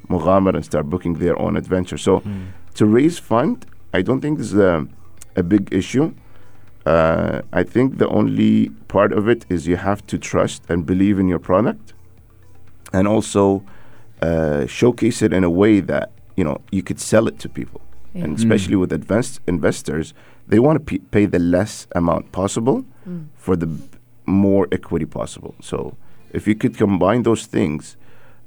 Mughamer 0.08 0.54
and 0.54 0.64
start 0.64 0.84
booking 0.88 1.14
their 1.24 1.36
own 1.44 1.54
adventure. 1.62 1.98
So 1.98 2.12
hmm. 2.20 2.44
to 2.78 2.86
raise 2.86 3.18
fund, 3.18 3.56
I 3.92 4.00
don't 4.06 4.20
think 4.22 4.38
this 4.38 4.52
is 4.52 4.60
a, 4.74 4.86
a 5.36 5.42
big 5.42 5.64
issue. 5.80 6.06
Uh, 6.86 7.40
I 7.52 7.62
think 7.62 7.98
the 7.98 8.08
only 8.08 8.68
part 8.88 9.12
of 9.12 9.28
it 9.28 9.46
is 9.48 9.66
you 9.66 9.76
have 9.76 10.06
to 10.06 10.18
trust 10.18 10.62
and 10.68 10.84
believe 10.84 11.18
in 11.18 11.28
your 11.28 11.38
product, 11.38 11.94
and 12.92 13.08
also 13.08 13.62
uh, 14.20 14.66
showcase 14.66 15.22
it 15.22 15.32
in 15.32 15.44
a 15.44 15.50
way 15.50 15.80
that 15.80 16.10
you 16.36 16.44
know 16.44 16.58
you 16.70 16.82
could 16.82 17.00
sell 17.00 17.26
it 17.28 17.38
to 17.38 17.48
people. 17.48 17.80
Yeah. 18.14 18.24
And 18.24 18.38
especially 18.38 18.76
with 18.76 18.92
advanced 18.92 19.40
investors, 19.46 20.14
they 20.46 20.58
want 20.58 20.78
to 20.78 20.84
p- 20.84 20.98
pay 21.10 21.26
the 21.26 21.38
less 21.38 21.86
amount 21.94 22.32
possible 22.32 22.84
Mm. 23.08 23.26
for 23.36 23.54
the 23.56 23.66
b- 23.66 23.82
more 24.24 24.66
equity 24.72 25.04
possible. 25.04 25.54
So 25.60 25.94
if 26.32 26.46
you 26.48 26.54
could 26.54 26.74
combine 26.78 27.22
those 27.22 27.44
things, 27.46 27.98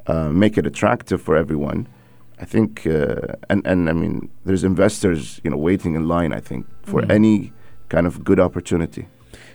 uh, 0.08 0.30
make 0.30 0.58
it 0.58 0.66
attractive 0.66 1.22
for 1.22 1.36
everyone, 1.38 1.86
I 2.42 2.46
think, 2.46 2.88
uh, 2.88 3.36
and 3.50 3.62
and 3.68 3.90
I 3.90 3.94
mean, 3.94 4.30
there's 4.46 4.64
investors, 4.64 5.40
you 5.44 5.52
know, 5.52 5.58
waiting 5.58 5.96
in 5.96 6.08
line. 6.08 6.34
I 6.38 6.40
think 6.42 6.66
for 6.84 7.02
Mm. 7.02 7.12
any 7.12 7.52
kind 7.90 8.08
of 8.08 8.24
good 8.24 8.40
opportunity. 8.40 9.08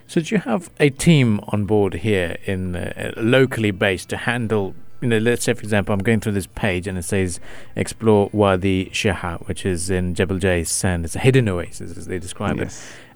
So 0.07 0.21
do 0.21 0.35
you 0.35 0.41
have 0.41 0.71
a 0.79 0.91
team 0.91 1.41
on 1.49 1.65
board 1.65 1.95
here 1.95 2.37
in 2.45 2.77
uh, 2.77 3.13
locally 3.17 3.71
based 3.71 4.09
to 4.11 4.17
handle? 4.17 4.75
You 5.01 5.09
know, 5.09 5.19
let's 5.19 5.45
say 5.45 5.55
for 5.55 5.63
example, 5.63 5.93
I'm 5.93 6.01
going 6.01 6.21
through 6.21 6.33
this 6.33 6.47
page 6.47 6.87
and 6.87 6.97
it 6.99 7.05
says 7.05 7.41
explore 7.75 8.31
Wadi 8.33 8.87
Shaha, 8.87 9.47
which 9.49 9.67
is 9.67 9.91
in 9.91 10.15
Jebel 10.15 10.39
Jais 10.39 10.69
sand. 10.69 11.05
It's 11.05 11.17
a 11.17 11.19
hidden 11.19 11.49
oasis, 11.49 11.97
as 11.97 12.07
they 12.07 12.19
describe 12.19 12.61
it. 12.61 12.69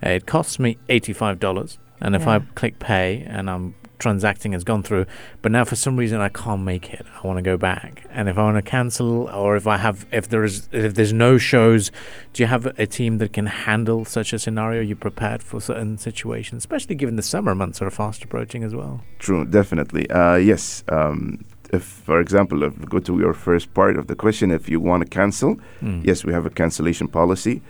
Uh, 0.05 0.11
it 0.11 0.27
costs 0.27 0.59
me 0.59 0.79
eighty-five 0.89 1.39
dollars, 1.39 1.79
and 2.01 2.17
if 2.17 2.27
I 2.27 2.41
click 2.55 2.79
pay 2.79 3.25
and 3.29 3.49
I'm 3.49 3.75
transacting, 3.99 4.53
it's 4.55 4.65
gone 4.65 4.83
through. 4.83 5.07
But 5.43 5.53
now, 5.53 5.65
for 5.65 5.77
some 5.77 5.97
reason, 5.97 6.21
I 6.21 6.29
can't 6.29 6.63
make 6.63 6.93
it. 6.93 7.05
I 7.23 7.27
want 7.27 7.39
to 7.39 7.43
go 7.43 7.57
back, 7.57 8.05
and 8.11 8.29
if 8.29 8.37
I 8.39 8.43
want 8.43 8.57
to 8.57 8.63
cancel, 8.71 9.29
or 9.31 9.57
if 9.57 9.67
I 9.67 9.77
have, 9.79 10.07
if 10.13 10.29
there 10.29 10.45
is, 10.45 10.69
if 10.73 10.95
there's 10.95 11.13
no 11.13 11.39
shows, 11.39 11.91
do 12.33 12.43
you 12.43 12.47
have 12.47 12.67
a 12.79 12.87
team 12.87 13.19
that 13.19 13.33
can 13.33 13.47
handle 13.47 14.05
such 14.05 14.33
a 14.33 14.39
scenario? 14.39 14.81
Are 14.81 14.83
you 14.83 14.97
prepared 14.97 15.43
for 15.43 15.61
certain 15.61 15.99
situations, 15.99 16.63
especially 16.63 16.95
given 16.95 17.17
the 17.17 17.23
summer 17.23 17.55
months 17.55 17.81
are 17.83 17.91
fast 17.91 18.25
approaching 18.25 18.63
as 18.65 18.75
well? 18.75 19.03
True, 19.19 19.45
definitely. 19.45 20.09
Uh, 20.11 20.37
yes. 20.37 20.85
Um, 20.89 21.45
if, 21.73 21.83
for 21.83 22.21
example, 22.21 22.63
if 22.63 22.79
we 22.79 22.87
go 22.87 23.01
to 23.01 23.19
your 23.19 23.35
first 23.35 23.75
part 23.75 23.97
of 23.97 24.07
the 24.07 24.15
question, 24.15 24.51
if 24.51 24.69
you 24.69 24.79
want 24.81 25.03
to 25.03 25.09
cancel, 25.09 25.57
Mm. 25.83 26.07
yes, 26.07 26.25
we 26.25 26.33
have 26.33 26.47
a 26.47 26.51
cancellation 26.51 27.09
policy. 27.09 27.61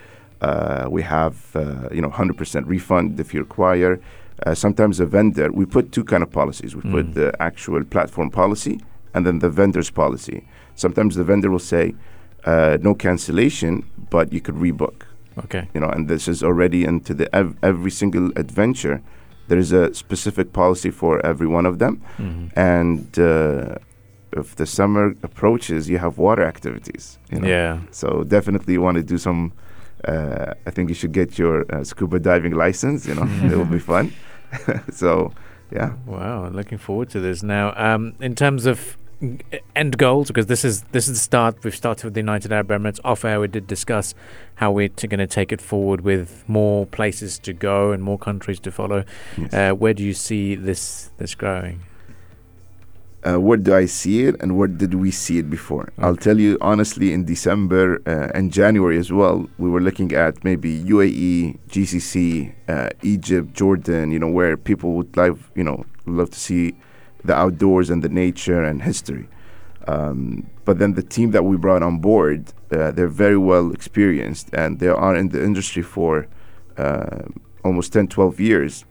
Uh, 0.42 0.86
we 0.90 1.00
have, 1.02 1.56
uh, 1.56 1.88
you 1.90 2.02
know, 2.02 2.10
100% 2.10 2.66
refund 2.66 3.18
if 3.18 3.32
you 3.32 3.40
require. 3.40 3.98
Uh, 4.44 4.54
sometimes 4.54 5.00
a 5.00 5.06
vendor, 5.06 5.50
we 5.52 5.64
put 5.64 5.92
two 5.92 6.04
kind 6.04 6.22
of 6.22 6.30
policies. 6.30 6.74
We 6.76 6.82
Mm. 6.82 6.92
put 6.92 7.14
the 7.14 7.32
actual 7.40 7.84
platform 7.84 8.30
policy 8.30 8.80
and 9.14 9.24
then 9.26 9.38
the 9.38 9.48
vendor's 9.48 9.90
policy. 9.90 10.42
Sometimes 10.74 11.14
the 11.14 11.24
vendor 11.24 11.50
will 11.50 11.58
say, 11.74 11.94
uh, 12.44 12.76
no 12.82 12.94
cancellation, 12.94 13.82
but 14.10 14.32
you 14.32 14.40
could 14.40 14.56
rebook. 14.56 15.04
Okay. 15.44 15.68
You 15.74 15.80
know, 15.80 15.88
and 15.88 16.06
this 16.08 16.28
is 16.28 16.42
already 16.42 16.84
into 16.84 17.14
the 17.14 17.34
ev- 17.34 17.54
every 17.62 17.90
single 17.90 18.30
adventure. 18.36 19.00
There 19.48 19.58
is 19.58 19.72
a 19.72 19.94
specific 19.94 20.52
policy 20.52 20.90
for 20.90 21.24
every 21.24 21.46
one 21.46 21.66
of 21.68 21.78
them, 21.78 22.00
Mhm. 22.18 22.50
and 22.56 23.18
uh, 23.18 23.76
if 24.32 24.54
the 24.56 24.66
summer 24.66 25.14
approaches, 25.22 25.88
you 25.88 25.98
have 25.98 26.18
water 26.18 26.44
activities. 26.44 27.18
You 27.32 27.40
know? 27.40 27.48
Yeah. 27.48 27.78
So 27.90 28.22
definitely 28.24 28.74
you 28.74 28.82
want 28.82 28.96
to 28.96 29.02
do 29.14 29.18
some. 29.18 29.52
Uh, 30.04 30.54
I 30.66 30.70
think 30.70 30.88
you 30.88 30.94
should 30.94 31.12
get 31.12 31.38
your 31.38 31.64
uh, 31.74 31.84
scuba 31.84 32.18
diving 32.18 32.52
license. 32.52 33.06
You 33.06 33.14
know, 33.14 33.28
it 33.44 33.56
will 33.56 33.64
be 33.64 33.78
fun. 33.94 34.12
so, 34.90 35.32
yeah. 35.72 35.94
Wow, 36.06 36.48
looking 36.48 36.78
forward 36.78 37.10
to 37.10 37.20
this. 37.20 37.42
Now, 37.42 37.72
um, 37.76 38.14
in 38.20 38.34
terms 38.34 38.66
of 38.66 38.96
end 39.74 39.96
goals, 39.98 40.28
because 40.28 40.46
this 40.46 40.64
is 40.64 40.82
this 40.92 41.08
is 41.08 41.14
the 41.14 41.22
start. 41.22 41.64
We've 41.64 41.74
started 41.74 42.04
with 42.04 42.14
the 42.14 42.20
United 42.20 42.52
Arab 42.52 42.68
Emirates. 42.68 43.00
Off 43.04 43.24
air, 43.24 43.40
we 43.40 43.48
did 43.48 43.66
discuss 43.66 44.14
how 44.56 44.70
we're 44.70 44.88
t- 44.88 45.06
going 45.06 45.18
to 45.20 45.26
take 45.26 45.52
it 45.52 45.60
forward 45.60 46.02
with 46.02 46.44
more 46.46 46.86
places 46.86 47.38
to 47.40 47.52
go 47.52 47.92
and 47.92 48.02
more 48.02 48.18
countries 48.18 48.60
to 48.60 48.70
follow. 48.70 49.04
Yes. 49.38 49.54
Uh, 49.54 49.72
where 49.74 49.94
do 49.94 50.02
you 50.02 50.14
see 50.14 50.54
this 50.54 51.10
this 51.16 51.34
growing? 51.34 51.80
Uh, 53.26 53.40
where 53.40 53.56
do 53.56 53.74
I 53.74 53.86
see 53.86 54.24
it 54.24 54.36
and 54.40 54.56
where 54.56 54.68
did 54.68 54.94
we 54.94 55.10
see 55.10 55.38
it 55.38 55.50
before? 55.50 55.92
I'll 55.98 56.16
tell 56.16 56.38
you 56.38 56.58
honestly, 56.60 57.12
in 57.12 57.24
December 57.24 58.00
uh, 58.06 58.30
and 58.34 58.52
January 58.52 58.98
as 58.98 59.10
well, 59.12 59.48
we 59.58 59.68
were 59.68 59.80
looking 59.80 60.12
at 60.12 60.44
maybe 60.44 60.82
UAE, 60.84 61.58
GCC, 61.68 62.54
uh, 62.68 62.90
Egypt, 63.02 63.52
Jordan, 63.52 64.12
you 64.12 64.18
know, 64.18 64.28
where 64.28 64.56
people 64.56 64.92
would 64.92 65.16
like, 65.16 65.34
you 65.54 65.64
know, 65.64 65.84
love 66.06 66.30
to 66.30 66.38
see 66.38 66.76
the 67.24 67.34
outdoors 67.34 67.90
and 67.90 68.04
the 68.04 68.08
nature 68.08 68.62
and 68.62 68.82
history. 68.82 69.28
Um, 69.88 70.48
but 70.64 70.78
then 70.78 70.94
the 70.94 71.02
team 71.02 71.32
that 71.32 71.44
we 71.44 71.56
brought 71.56 71.82
on 71.82 71.98
board, 71.98 72.52
uh, 72.70 72.92
they're 72.92 73.08
very 73.08 73.38
well 73.38 73.72
experienced 73.72 74.50
and 74.52 74.78
they 74.78 74.88
are 74.88 75.16
in 75.16 75.30
the 75.30 75.42
industry 75.42 75.82
for 75.82 76.28
uh, 76.76 77.22
almost 77.64 77.92
10, 77.92 78.08
12 78.08 78.38
years 78.38 78.84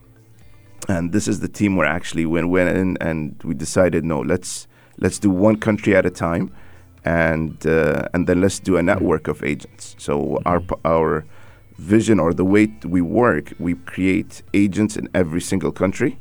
and 0.87 1.11
this 1.11 1.27
is 1.27 1.39
the 1.39 1.47
team 1.47 1.75
where 1.75 1.87
actually 1.87 2.25
when 2.25 2.49
went 2.49 2.69
in 2.77 2.97
and 3.01 3.41
we 3.43 3.53
decided 3.53 4.03
no 4.05 4.19
let's 4.19 4.67
let's 4.97 5.19
do 5.19 5.29
one 5.29 5.55
country 5.57 5.95
at 5.95 6.05
a 6.05 6.09
time 6.11 6.51
and 7.03 7.65
uh, 7.67 8.07
and 8.13 8.27
then 8.27 8.41
let's 8.41 8.59
do 8.59 8.77
a 8.77 8.83
network 8.83 9.27
of 9.27 9.43
agents 9.43 9.95
so 9.97 10.39
our 10.45 10.59
Mhm. 10.59 10.67
p- 10.69 10.81
our 10.85 11.25
vision 11.77 12.19
or 12.19 12.33
the 12.33 12.45
way 12.45 12.67
we 12.95 13.01
work 13.01 13.53
we 13.59 13.73
create 13.93 14.41
agents 14.53 14.95
in 14.95 15.09
every 15.13 15.41
single 15.41 15.71
country 15.71 16.17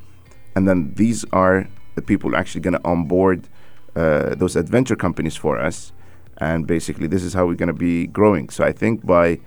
and 0.57 0.67
then 0.69 0.93
these 0.97 1.25
are 1.33 1.69
the 1.95 2.03
people 2.03 2.35
actually 2.37 2.61
going 2.61 2.75
to 2.75 2.85
onboard 2.85 3.41
uh, 3.97 4.35
those 4.35 4.57
adventure 4.57 4.97
companies 4.97 5.37
for 5.37 5.59
us 5.69 5.93
and 6.39 6.67
basically 6.67 7.07
this 7.07 7.23
is 7.23 7.33
how 7.35 7.47
we're 7.47 7.55
going 7.65 7.69
to 7.69 7.73
be 7.91 8.07
growing 8.09 8.49
so 8.51 8.65
i 8.65 8.73
think 8.73 9.07
by 9.07 9.39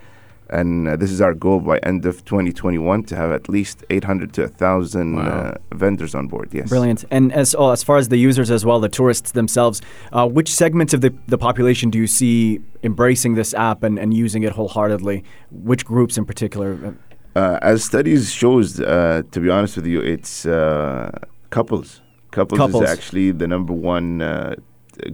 and 0.50 0.88
uh, 0.88 0.96
this 0.96 1.12
is 1.12 1.22
our 1.22 1.34
goal 1.34 1.60
by 1.60 1.78
end 1.80 2.06
of 2.06 2.24
2021 2.26 3.04
to 3.04 3.16
have 3.16 3.32
at 3.32 3.50
least 3.50 3.84
800 3.90 4.34
to 4.34 4.42
1000 4.44 5.16
Wow. 5.16 5.22
uh, 5.22 5.54
vendors 5.76 6.16
on 6.16 6.28
board 6.28 6.50
yes 6.54 6.70
Brilliant. 6.70 7.06
And 7.12 7.32
as 7.34 7.56
oh, 7.58 7.72
as 7.72 7.84
far 7.84 7.98
as 7.98 8.08
the 8.10 8.18
users 8.18 8.50
as 8.52 8.66
well, 8.66 8.80
the 8.80 8.90
tourists 8.90 9.32
themselves, 9.32 9.82
uh, 10.14 10.28
which 10.28 10.50
segments 10.54 10.94
of 10.94 11.02
the, 11.02 11.14
the 11.28 11.38
population 11.38 11.90
do 11.90 11.98
you 11.98 12.08
see 12.08 12.60
embracing 12.84 13.36
this 13.36 13.54
app 13.54 13.84
and, 13.84 13.98
and 14.00 14.14
using 14.14 14.44
it 14.44 14.54
wholeheartedly? 14.54 15.24
Which 15.52 15.86
groups 15.86 16.18
in 16.18 16.26
particular? 16.26 16.96
uh, 17.36 17.60
as 17.62 17.84
studies 17.84 18.32
shows 18.32 18.80
uh, 18.80 19.22
to 19.32 19.40
be 19.40 19.50
honest 19.50 19.76
with 19.76 19.86
you 19.86 20.00
it's 20.02 20.46
uh, 20.46 21.12
couples 21.52 22.02
couples, 22.32 22.58
Couples. 22.60 22.84
is 22.84 22.90
actually 22.90 23.32
the 23.32 23.48
number 23.48 23.74
one 23.74 24.22
uh, 24.22 24.56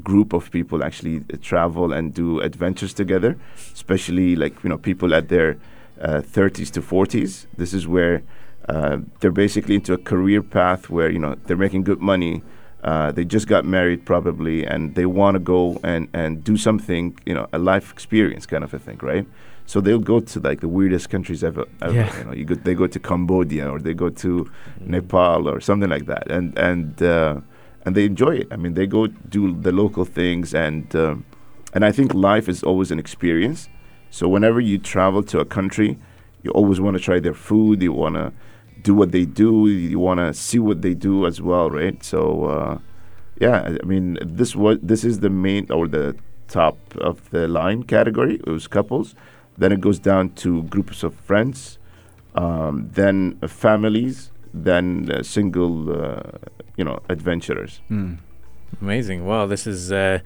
group 0.04 0.34
of 0.34 0.50
people 0.52 0.84
actually 0.84 1.18
uh, 1.34 1.38
travel 1.42 1.92
and 1.94 2.13
do 2.13 2.40
adventures 2.40 2.94
together 2.94 3.36
especially 3.74 4.36
like 4.36 4.54
you 4.63 4.70
know 4.70 4.78
people 4.78 5.13
at 5.13 5.28
their 5.30 5.58
uh, 6.02 6.22
30s 6.22 6.70
to 6.72 6.82
40s 6.82 7.46
this 7.58 7.74
is 7.74 7.88
where 7.88 8.22
uh, 8.70 8.98
they're 9.20 9.32
basically 9.46 9.75
into 9.75 9.94
a 9.94 9.98
career 9.98 10.42
path 10.42 10.90
where 10.90 11.10
you 11.12 11.20
know 11.20 11.36
they're 11.46 11.58
making 11.58 11.84
good 11.84 12.00
money. 12.00 12.42
Uh, 12.84 13.12
they 13.12 13.25
just 13.25 13.48
got 13.48 13.63
married 13.66 14.06
probably 14.06 14.66
and 14.66 14.96
they 14.96 15.06
want 15.06 15.36
to 15.36 15.40
go 15.40 15.80
and, 15.84 16.08
and 16.13 16.44
do 16.44 16.56
something 16.58 17.18
you 17.25 17.34
know 17.34 17.46
a 17.54 17.58
life 17.58 17.92
experience 17.92 18.46
kind 18.46 18.63
of 18.63 18.74
a 18.74 18.80
thing 18.80 18.98
right? 19.02 19.25
So 19.66 19.82
they'll 19.82 20.00
go 20.13 20.20
to 20.22 20.40
like 20.40 20.60
the 20.62 20.68
weirdest 20.68 21.10
countries 21.10 21.44
ever, 21.44 21.66
ever 21.82 21.94
Yeah. 21.94 22.18
you 22.18 22.24
know. 22.25 22.34
You 22.34 22.46
go, 22.46 22.56
they 22.56 22.74
go 22.74 22.88
to 22.88 23.00
cambodia 23.00 23.70
or 23.70 23.80
they 23.80 23.94
go 23.94 24.10
to 24.10 24.50
nepal 24.80 25.48
or 25.50 25.60
something 25.62 25.90
like 25.90 26.06
that. 26.06 26.32
And 26.32 26.58
and 26.58 27.02
uh, 27.02 27.42
and 27.86 27.96
they 27.96 28.06
enjoy 28.06 28.38
it. 28.38 28.48
I 28.52 28.56
mean 28.58 28.74
they 28.74 28.88
go 28.88 29.08
do 29.08 29.54
the 29.60 29.72
local 29.72 30.06
things 30.06 30.54
and 30.54 30.94
um, 30.96 31.25
and 31.74 31.84
i 31.86 31.92
think 31.92 32.13
life 32.13 32.48
is 32.50 32.63
always 32.63 32.92
an 32.92 33.00
experience. 33.00 33.70
So 34.10 34.28
whenever 34.28 34.60
you 34.60 34.78
travel 34.78 35.24
to 35.24 35.40
a 35.40 35.46
country 35.46 35.98
you 36.44 36.52
always 36.52 36.80
want 36.80 36.98
to 36.98 37.04
try 37.04 37.20
their 37.20 37.34
food 37.34 37.82
you 37.82 37.94
want 37.94 38.16
to 38.16 38.32
do 38.82 38.94
what 38.94 39.12
they 39.12 39.25
do 39.25 39.68
you 39.68 40.00
want 40.00 40.20
to 40.20 40.34
see 40.34 40.60
what 40.60 40.82
they 40.82 40.94
do 40.94 41.25
as 41.25 41.42
well 41.42 41.70
right? 41.70 42.04
So 42.04 42.46
uh, 42.46 42.78
yeah 43.40 43.58
I- 43.82 43.86
mean 43.86 44.18
this 44.22 44.56
was 44.56 44.78
this 44.82 45.04
is 45.04 45.20
the 45.20 45.30
main 45.30 45.72
or 45.72 45.88
the 45.88 46.16
top 46.48 46.78
of 46.98 47.30
the 47.32 47.48
line 47.48 47.84
category 47.84 48.36
it 48.36 48.48
was 48.48 48.68
couples. 48.68 49.16
Then 49.58 49.72
it 49.72 49.82
goes 49.82 50.00
down 50.00 50.30
to 50.44 50.63
groups 50.63 51.04
of 51.04 51.13
friends 51.16 51.78
um, 52.36 52.90
then 52.94 53.38
uh, 53.42 53.48
families 53.48 54.32
then 54.54 55.10
uh, 55.12 55.24
single 55.24 55.75
uh, 55.92 56.22
you 56.77 56.84
know 56.84 57.00
adventurers 57.10 57.82
Mm. 57.92 58.18
Amazing. 58.82 59.25
Well, 59.27 59.48
this 59.48 59.68
is 59.68 59.92
uh, 59.92 60.20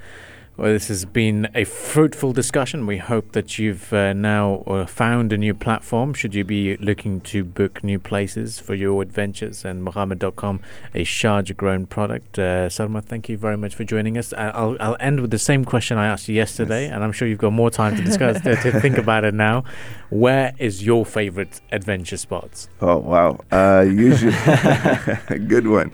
Well, 0.56 0.72
this 0.74 0.88
has 0.88 1.06
been 1.06 1.50
a 1.54 1.66
fruitful 1.66 2.32
discussion. 2.34 2.88
We 2.88 2.98
hope 2.98 3.34
that 3.34 3.60
you've 3.60 3.92
uh, 3.94 4.14
now 4.14 4.64
uh, 4.66 4.86
found 4.88 5.32
a 5.34 5.38
new 5.38 5.54
platform. 5.54 6.14
Should 6.16 6.34
you 6.34 6.44
be 6.46 6.78
looking 6.78 7.22
to 7.32 7.44
book 7.44 7.84
new 7.84 8.00
places 8.00 8.58
for 8.60 8.74
your 8.74 9.02
adventures, 9.04 9.64
and 9.66 9.86
Mughamer.com, 9.86 10.62
a 10.96 11.04
Sharjah 11.04 11.56
grown 11.58 11.86
product. 11.86 12.40
Uh, 12.40 12.70
Sarma, 12.70 13.02
thank 13.02 13.30
you 13.30 13.38
very 13.38 13.58
much 13.58 13.76
for 13.76 13.84
joining 13.84 14.18
us. 14.18 14.34
I'll, 14.34 14.78
I'll 14.80 14.98
end 15.00 15.20
with 15.20 15.30
the 15.32 15.38
same 15.52 15.64
question 15.66 15.98
I 16.00 16.08
asked 16.08 16.28
you 16.30 16.34
yesterday, 16.36 16.84
Yes. 16.86 16.94
and 16.94 17.04
I'm 17.04 17.12
sure 17.12 17.28
you've 17.28 17.38
got 17.48 17.54
more 17.54 17.70
time 17.70 17.96
to 17.98 18.02
discuss 18.04 18.42
to, 18.42 18.56
to 18.56 18.80
think 18.80 18.98
about 18.98 19.26
it 19.26 19.34
now. 19.36 19.64
Where 20.10 20.54
is 20.58 20.84
your 20.84 21.06
favorite 21.06 21.60
adventure 21.72 22.18
spots? 22.18 22.68
Oh 22.82 22.98
wow! 22.98 23.40
Uh, 23.52 23.82
usually, 23.88 24.32
good 25.48 25.68
one. 25.68 25.92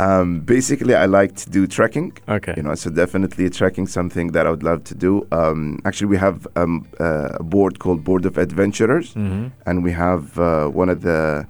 Um, 0.00 0.40
basically, 0.40 0.94
I 0.94 1.06
like 1.06 1.34
to 1.36 1.50
do 1.50 1.66
trekking. 1.66 2.12
Okay. 2.28 2.54
You 2.56 2.62
know, 2.62 2.74
so 2.74 2.90
definitely 2.90 3.50
trekking 3.50 3.86
something 3.86 4.32
that 4.32 4.46
I 4.46 4.50
would 4.50 4.62
love 4.62 4.82
to 4.84 4.94
do. 4.94 5.26
Um, 5.30 5.78
actually, 5.84 6.06
we 6.08 6.16
have 6.16 6.46
um, 6.56 6.86
uh, 6.98 7.40
a 7.40 7.42
board 7.42 7.78
called 7.78 8.02
Board 8.04 8.24
of 8.26 8.38
Adventurers, 8.38 9.12
hmm 9.14 9.48
and 9.66 9.84
we 9.84 9.92
have 9.92 10.38
uh, 10.38 10.68
one 10.68 10.88
of 10.88 11.02
the 11.02 11.46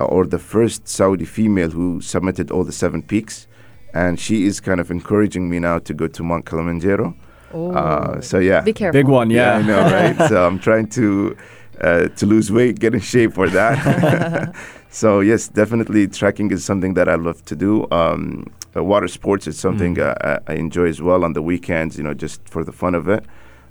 uh, 0.00 0.04
or 0.04 0.26
the 0.26 0.38
first 0.38 0.86
Saudi 0.86 1.24
female 1.24 1.70
who 1.70 2.00
summited 2.00 2.50
all 2.50 2.64
the 2.64 2.72
seven 2.72 3.02
peaks, 3.02 3.46
and 3.94 4.20
she 4.20 4.44
is 4.44 4.60
kind 4.60 4.80
of 4.80 4.90
encouraging 4.90 5.48
me 5.48 5.58
now 5.58 5.78
to 5.78 5.94
go 5.94 6.06
to 6.08 6.22
Mount 6.22 6.44
Kilimanjaro. 6.46 7.14
Oh. 7.54 7.72
Uh, 7.72 8.20
so 8.20 8.38
yeah, 8.38 8.60
Be 8.60 8.72
careful. 8.72 9.00
Big 9.00 9.08
one, 9.08 9.30
yeah, 9.30 9.58
yeah. 9.58 9.58
I 9.58 9.62
know, 9.62 9.82
right? 9.82 10.28
so 10.32 10.46
I'm 10.46 10.58
trying 10.58 10.88
to 10.90 11.36
uh, 11.80 12.08
to 12.08 12.26
lose 12.26 12.52
weight, 12.52 12.78
get 12.78 12.94
in 12.94 13.00
shape 13.00 13.32
for 13.32 13.48
that. 13.48 14.54
so 14.90 15.20
yes, 15.20 15.48
definitely 15.48 16.06
trekking 16.08 16.50
is 16.50 16.64
something 16.64 16.94
that 16.94 17.08
I 17.08 17.14
love 17.16 17.44
to 17.46 17.56
do. 17.56 17.86
Um, 17.90 18.46
uh, 18.76 18.82
water 18.84 19.08
sports 19.08 19.46
is 19.46 19.58
something 19.58 19.96
Mm. 19.96 20.08
uh, 20.08 20.38
I 20.46 20.52
I 20.52 20.54
enjoy 20.56 20.88
as 20.88 21.00
well 21.00 21.24
on 21.24 21.32
the 21.32 21.42
weekends. 21.42 21.96
You 21.98 22.04
know, 22.04 22.14
just 22.14 22.40
for 22.48 22.64
the 22.64 22.72
fun 22.72 22.94
of 22.94 23.08
it. 23.08 23.24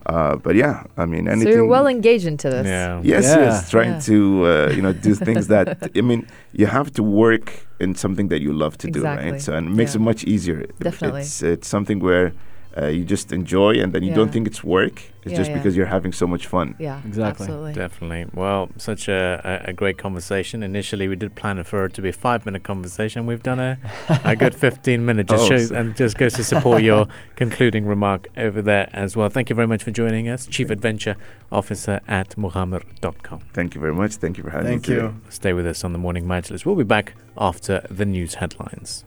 Uh, 0.06 0.38
but 0.38 0.56
yeah, 0.56 0.84
I 0.98 1.06
mean, 1.06 1.28
anything. 1.28 1.52
So 1.54 1.58
you're 1.58 1.68
well 1.68 1.86
engaged 1.88 2.26
into 2.28 2.50
this. 2.50 2.66
Yeah. 2.66 3.02
Yes, 3.04 3.24
Yeah. 3.26 3.44
yes, 3.46 3.70
trying 3.70 3.94
Yeah. 3.96 4.00
to 4.12 4.16
uh, 4.46 4.72
you 4.76 4.82
know 4.82 4.94
do 4.94 5.14
things 5.16 5.48
that 5.48 5.68
I 5.98 6.02
mean 6.02 6.22
you 6.54 6.68
have 6.68 6.90
to 6.94 7.04
work 7.04 7.46
in 7.80 7.94
something 7.96 8.30
that 8.30 8.40
you 8.42 8.54
love 8.54 8.78
to 8.78 8.88
do, 8.90 9.02
right? 9.04 9.42
So 9.42 9.54
and 9.54 9.68
it 9.68 9.76
makes 9.76 9.94
Yeah. 9.96 10.02
it 10.02 10.06
much 10.10 10.24
easier. 10.24 10.60
Definitely. 10.80 11.22
it's 11.22 11.42
it's 11.44 11.68
something 11.68 12.00
where 12.00 12.32
uh, 12.76 12.88
you 12.88 13.06
just 13.06 13.32
enjoy 13.32 13.76
and 13.82 13.94
then 13.94 14.04
you 14.04 14.14
don't 14.14 14.32
think 14.32 14.48
it's 14.48 14.64
work. 14.64 15.04
It's 15.24 15.32
Yeah, 15.34 15.38
just 15.38 15.50
yeah. 15.52 15.58
because 15.58 15.76
you're 15.76 15.88
having 15.88 16.14
so 16.14 16.26
much 16.28 16.48
fun. 16.48 16.76
Yeah, 16.80 17.02
Exactly. 17.06 17.46
Absolutely. 17.46 17.74
Definitely. 17.74 18.26
Well, 18.34 18.70
such 18.78 19.08
a, 19.10 19.62
a, 19.66 19.70
a 19.72 19.74
great 19.74 19.98
conversation. 19.98 20.64
Initially, 20.64 21.08
we 21.08 21.16
did 21.16 21.36
plan 21.36 21.58
it 21.58 21.66
for 21.66 21.86
it 21.86 21.94
to 21.96 22.02
be 22.02 22.10
a 22.10 22.14
five 22.14 22.46
minute 22.46 22.64
conversation. 22.64 23.26
We've 23.26 23.42
done 23.44 23.60
a, 23.60 23.78
a 24.24 24.36
good 24.36 24.56
15 24.66 25.06
minutes. 25.06 25.30
Just 25.32 25.44
Oh, 25.46 25.48
shows 25.50 25.68
so- 25.70 25.76
and 25.76 25.96
just 25.98 26.18
goes 26.18 26.34
to 26.36 26.44
support 26.44 26.82
your 26.84 27.08
concluding 27.36 27.86
remark 27.86 28.28
over 28.38 28.62
there 28.62 28.90
as 28.94 29.16
well. 29.18 29.30
Thank 29.30 29.50
you 29.50 29.56
very 29.56 29.68
much 29.68 29.84
for 29.84 29.92
joining 29.92 30.30
us, 30.30 30.46
Chief 30.48 30.70
Adventure 30.70 31.16
Officer 31.52 32.00
at 32.08 32.30
Mughamer.com. 32.38 33.40
Thank 33.54 33.76
you 33.76 33.82
very 33.82 33.94
much. 33.94 34.16
Thank 34.16 34.38
you 34.38 34.44
for 34.44 34.52
having 34.52 34.68
Thank 34.68 34.88
me. 34.88 34.96
today. 34.96 35.08
you. 35.08 35.22
Stay 35.30 35.54
with 35.54 35.66
us 35.68 35.84
on 35.84 35.94
the 35.94 36.00
Morning 36.00 36.26
Majlis. 36.26 36.66
We'll 36.66 36.76
be 36.76 36.84
back 36.84 37.16
after 37.38 37.86
the 37.90 38.06
news 38.06 38.36
headlines. 38.36 39.04